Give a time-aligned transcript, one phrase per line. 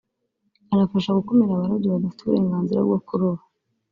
[0.73, 3.41] anafasha gukumira abarobyi badafite uburenganzira bwo kuroba